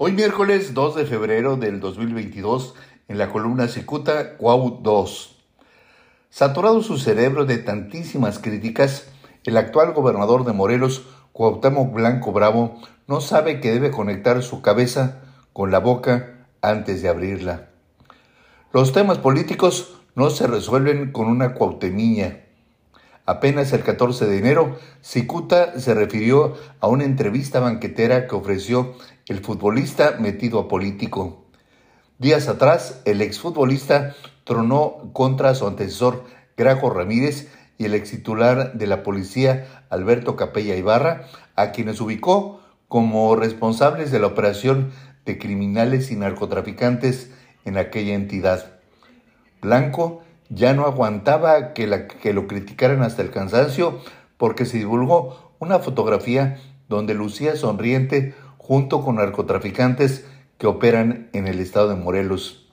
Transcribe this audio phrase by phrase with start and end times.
[0.00, 2.76] Hoy miércoles 2 de febrero del 2022,
[3.08, 5.36] en la columna Cicuta Cuau 2.
[6.30, 9.08] Saturado su cerebro de tantísimas críticas,
[9.42, 15.20] el actual gobernador de Morelos, Cuauhtémoc Blanco Bravo, no sabe que debe conectar su cabeza
[15.52, 17.70] con la boca antes de abrirla.
[18.72, 22.44] Los temas políticos no se resuelven con una cuautemiña.
[23.28, 28.94] Apenas el 14 de enero, Cicuta se refirió a una entrevista banquetera que ofreció
[29.26, 31.44] el futbolista metido a político.
[32.18, 36.24] Días atrás, el exfutbolista tronó contra su antecesor
[36.56, 43.36] Graco Ramírez y el extitular de la policía Alberto Capella Ibarra, a quienes ubicó como
[43.36, 44.90] responsables de la operación
[45.26, 47.30] de criminales y narcotraficantes
[47.66, 48.80] en aquella entidad.
[49.60, 54.00] Blanco ya no aguantaba que, lo criticaran hasta el cansancio
[54.36, 60.26] porque se divulgó una fotografía donde lucía sonriente junto con narcotraficantes
[60.58, 62.68] que operan en el estado de Morelos.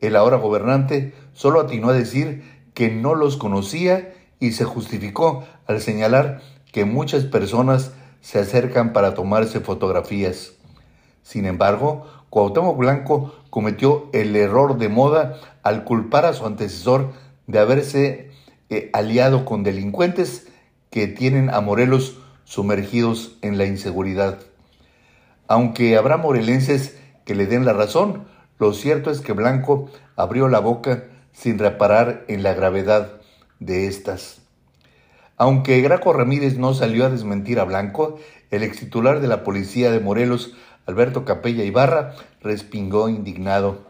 [0.00, 5.80] El ahora gobernante solo atinó a decir que no los conocía y se justificó al
[5.80, 6.40] señalar
[6.72, 10.52] que muchas personas se acercan para tomarse fotografías.
[11.22, 17.12] Sin embargo, Cuauhtémoc Blanco cometió el error de moda al culpar a su antecesor
[17.46, 18.30] de haberse
[18.70, 20.48] eh, aliado con delincuentes
[20.90, 24.38] que tienen a Morelos sumergidos en la inseguridad.
[25.46, 28.26] Aunque habrá morelenses que le den la razón,
[28.58, 33.20] lo cierto es que Blanco abrió la boca sin reparar en la gravedad
[33.60, 34.42] de estas.
[35.36, 38.18] Aunque Graco Ramírez no salió a desmentir a Blanco,
[38.50, 40.54] el ex titular de la policía de Morelos
[40.88, 43.82] Alberto Capella Ibarra respingó indignado.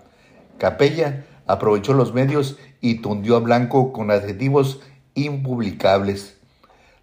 [0.59, 4.81] Capella aprovechó los medios y tundió a Blanco con adjetivos
[5.15, 6.39] impublicables.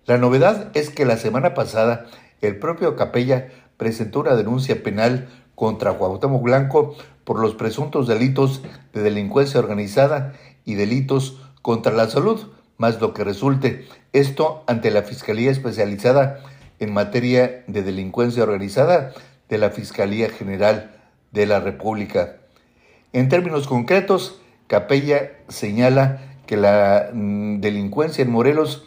[0.06, 2.08] La novedad es que la semana pasada
[2.42, 9.02] el propio Capella presentó una denuncia penal contra Cuauhtémoc Blanco por los presuntos delitos de
[9.02, 10.34] delincuencia organizada
[10.66, 13.88] y delitos contra la salud, más lo que resulte.
[14.12, 16.42] Esto ante la Fiscalía Especializada
[16.80, 19.14] en materia de delincuencia organizada
[19.50, 20.96] de la Fiscalía General
[21.32, 22.38] de la República.
[23.14, 28.86] En términos concretos, Capella señala que la mm, delincuencia en Morelos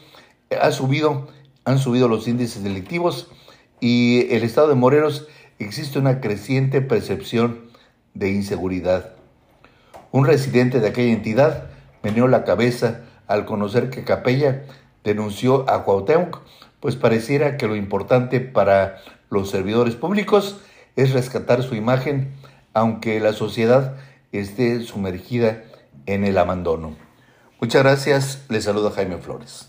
[0.60, 1.28] ha subido,
[1.64, 3.30] han subido los índices delictivos
[3.80, 7.70] y el estado de Morelos existe una creciente percepción
[8.14, 9.12] de inseguridad.
[10.10, 11.70] Un residente de aquella entidad
[12.02, 14.64] meneó la cabeza al conocer que Capella
[15.04, 16.40] denunció a Cuauhtémoc,
[16.80, 18.98] pues pareciera que lo importante para
[19.30, 20.60] los servidores públicos
[20.96, 22.32] es rescatar su imagen,
[22.74, 23.96] aunque la sociedad
[24.32, 25.62] esté sumergida
[26.06, 26.96] en el abandono.
[27.60, 29.68] Muchas gracias, les saluda Jaime Flores.